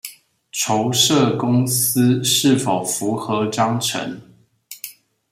[0.51, 4.19] 籌設公司是否符合章程